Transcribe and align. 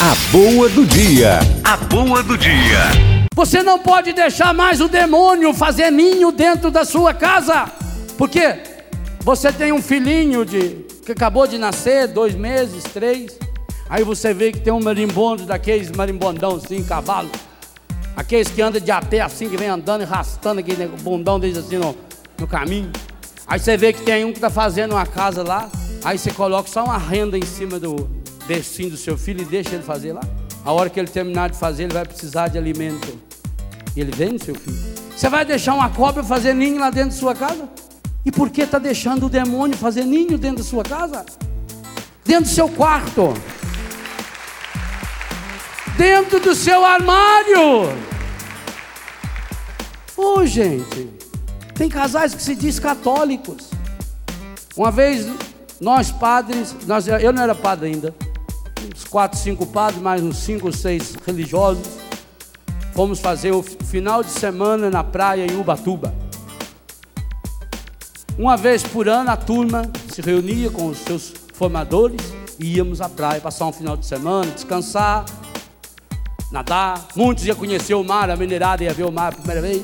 A 0.00 0.14
boa 0.30 0.68
do 0.68 0.86
dia. 0.86 1.40
A 1.64 1.76
boa 1.76 2.22
do 2.22 2.38
dia. 2.38 2.78
Você 3.34 3.64
não 3.64 3.80
pode 3.80 4.12
deixar 4.12 4.54
mais 4.54 4.80
o 4.80 4.86
demônio 4.86 5.52
fazer 5.52 5.90
ninho 5.90 6.30
dentro 6.30 6.70
da 6.70 6.84
sua 6.84 7.12
casa. 7.12 7.66
Por 8.16 8.28
quê? 8.28 8.60
Você 9.22 9.52
tem 9.52 9.72
um 9.72 9.82
filhinho 9.82 10.44
de 10.44 10.86
que 11.04 11.10
acabou 11.10 11.48
de 11.48 11.58
nascer, 11.58 12.06
dois 12.06 12.36
meses, 12.36 12.84
três. 12.84 13.36
Aí 13.90 14.04
você 14.04 14.32
vê 14.32 14.52
que 14.52 14.60
tem 14.60 14.72
um 14.72 14.80
marimbondo 14.80 15.44
daqueles 15.44 15.90
marimbondão 15.90 16.54
assim, 16.54 16.84
cavalo. 16.84 17.30
Aqueles 18.14 18.46
que 18.46 18.62
andam 18.62 18.80
de 18.80 18.92
a 18.92 19.02
pé 19.02 19.22
assim, 19.22 19.48
que 19.48 19.56
vem 19.56 19.66
andando 19.66 20.02
e 20.02 20.04
arrastando 20.04 20.60
aquele 20.60 20.86
bundão 20.86 21.40
deles 21.40 21.58
assim 21.58 21.76
no, 21.76 21.96
no 22.38 22.46
caminho. 22.46 22.92
Aí 23.48 23.58
você 23.58 23.76
vê 23.76 23.92
que 23.92 24.02
tem 24.02 24.24
um 24.24 24.30
que 24.30 24.38
está 24.38 24.48
fazendo 24.48 24.92
uma 24.92 25.06
casa 25.06 25.42
lá. 25.42 25.68
Aí 26.04 26.16
você 26.16 26.30
coloca 26.30 26.68
só 26.68 26.84
uma 26.84 26.98
renda 26.98 27.36
em 27.36 27.44
cima 27.44 27.80
do 27.80 28.17
bercinho 28.48 28.90
do 28.90 28.96
seu 28.96 29.18
filho 29.18 29.42
e 29.42 29.44
deixa 29.44 29.74
ele 29.74 29.82
fazer 29.82 30.14
lá. 30.14 30.22
A 30.64 30.72
hora 30.72 30.88
que 30.88 30.98
ele 30.98 31.08
terminar 31.08 31.50
de 31.50 31.58
fazer, 31.58 31.84
ele 31.84 31.92
vai 31.92 32.04
precisar 32.04 32.48
de 32.48 32.56
alimento. 32.56 33.20
E 33.94 34.00
ele 34.00 34.10
vende 34.10 34.42
seu 34.42 34.54
filho. 34.54 34.76
Você 35.14 35.28
vai 35.28 35.44
deixar 35.44 35.74
uma 35.74 35.90
cobra 35.90 36.24
fazer 36.24 36.54
ninho 36.54 36.80
lá 36.80 36.90
dentro 36.90 37.10
de 37.10 37.16
sua 37.16 37.34
casa? 37.34 37.68
E 38.24 38.32
por 38.32 38.50
que 38.50 38.62
está 38.62 38.78
deixando 38.78 39.26
o 39.26 39.28
demônio 39.28 39.76
fazer 39.76 40.04
ninho 40.04 40.38
dentro 40.38 40.58
da 40.58 40.64
sua 40.64 40.82
casa? 40.82 41.26
Dentro 42.24 42.44
do 42.44 42.54
seu 42.54 42.68
quarto. 42.68 43.34
Dentro 45.96 46.40
do 46.40 46.54
seu 46.54 46.84
armário. 46.84 47.90
Ô, 50.16 50.38
oh, 50.38 50.46
gente, 50.46 51.10
tem 51.74 51.88
casais 51.88 52.34
que 52.34 52.42
se 52.42 52.54
diz 52.54 52.78
católicos. 52.78 53.70
Uma 54.76 54.90
vez, 54.90 55.26
nós 55.80 56.10
padres, 56.10 56.74
nós, 56.86 57.06
eu 57.08 57.32
não 57.32 57.42
era 57.42 57.54
padre 57.54 57.88
ainda, 57.88 58.14
uns 58.94 59.04
quatro, 59.04 59.38
cinco 59.38 59.66
padres, 59.66 60.00
mais 60.00 60.22
uns 60.22 60.36
cinco 60.36 60.72
seis 60.72 61.16
religiosos, 61.26 61.86
fomos 62.94 63.20
fazer 63.20 63.52
o 63.52 63.62
final 63.62 64.22
de 64.22 64.30
semana 64.30 64.90
na 64.90 65.04
praia 65.04 65.44
em 65.44 65.58
Ubatuba. 65.58 66.14
Uma 68.38 68.56
vez 68.56 68.82
por 68.82 69.08
ano 69.08 69.30
a 69.30 69.36
turma 69.36 69.90
se 70.12 70.20
reunia 70.20 70.70
com 70.70 70.86
os 70.86 70.98
seus 70.98 71.32
formadores 71.54 72.20
e 72.58 72.76
íamos 72.76 73.00
à 73.00 73.08
praia 73.08 73.40
passar 73.40 73.66
um 73.66 73.72
final 73.72 73.96
de 73.96 74.06
semana, 74.06 74.50
descansar, 74.50 75.24
nadar. 76.52 77.08
Muitos 77.16 77.44
iam 77.46 77.56
conhecer 77.56 77.94
o 77.94 78.04
mar, 78.04 78.30
a 78.30 78.36
minerada 78.36 78.84
ia 78.84 78.94
ver 78.94 79.04
o 79.04 79.12
mar 79.12 79.32
a 79.32 79.36
primeira 79.36 79.60
vez. 79.60 79.82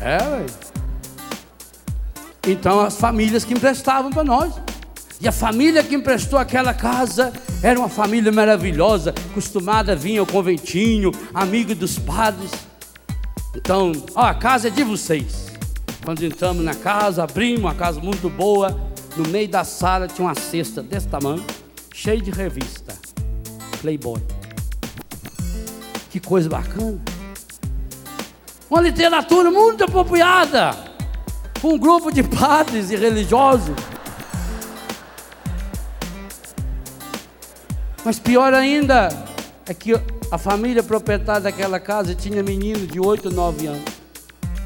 É. 0.00 0.18
Então 2.46 2.80
as 2.80 2.96
famílias 2.96 3.44
que 3.44 3.54
emprestavam 3.54 4.10
para 4.10 4.24
nós. 4.24 4.63
E 5.24 5.28
a 5.28 5.32
família 5.32 5.82
que 5.82 5.94
emprestou 5.94 6.38
aquela 6.38 6.74
casa 6.74 7.32
era 7.62 7.78
uma 7.78 7.88
família 7.88 8.30
maravilhosa, 8.30 9.14
acostumada 9.30 9.92
a 9.92 9.94
vir 9.94 10.18
ao 10.18 10.26
conventinho, 10.26 11.10
amigo 11.32 11.74
dos 11.74 11.98
padres. 11.98 12.50
Então, 13.56 13.90
ó, 14.14 14.20
a 14.20 14.34
casa 14.34 14.68
é 14.68 14.70
de 14.70 14.84
vocês. 14.84 15.46
Quando 16.04 16.22
entramos 16.22 16.62
na 16.62 16.74
casa, 16.74 17.24
abrimos 17.24 17.60
uma 17.60 17.74
casa 17.74 18.00
muito 18.00 18.28
boa. 18.28 18.78
No 19.16 19.26
meio 19.30 19.48
da 19.48 19.64
sala 19.64 20.06
tinha 20.06 20.28
uma 20.28 20.34
cesta 20.34 20.82
desse 20.82 21.08
tamanho, 21.08 21.42
cheia 21.94 22.20
de 22.20 22.30
revista. 22.30 22.94
Playboy. 23.80 24.20
Que 26.10 26.20
coisa 26.20 26.50
bacana. 26.50 27.00
Uma 28.68 28.82
literatura 28.82 29.50
muito 29.50 29.84
apropriada. 29.84 30.76
Um 31.62 31.78
grupo 31.78 32.12
de 32.12 32.22
padres 32.22 32.90
e 32.90 32.96
religiosos. 32.96 33.93
Mas 38.04 38.18
pior 38.18 38.52
ainda 38.52 39.08
é 39.66 39.72
que 39.72 39.98
a 40.30 40.36
família 40.36 40.82
proprietária 40.82 41.42
daquela 41.42 41.80
casa 41.80 42.14
tinha 42.14 42.42
menino 42.42 42.86
de 42.86 43.00
8, 43.00 43.30
9 43.30 43.66
anos 43.66 43.94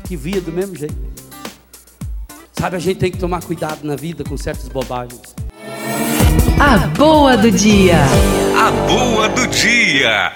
que 0.05 0.17
via 0.17 0.41
do 0.41 0.51
mesmo 0.51 0.75
jeito. 0.75 0.97
Sabe, 2.53 2.77
a 2.77 2.79
gente 2.79 2.99
tem 2.99 3.11
que 3.11 3.19
tomar 3.19 3.43
cuidado 3.43 3.85
na 3.85 3.95
vida 3.95 4.25
com 4.25 4.37
certas 4.37 4.69
bobagens. 4.69 5.35
A 6.59 6.89
boa 6.89 7.37
do 7.37 7.53
dia. 7.53 7.99
A 8.59 8.71
boa 8.89 9.29
do 9.29 9.47
dia. 9.47 10.33